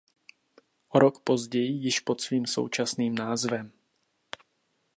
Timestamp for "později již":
1.23-1.99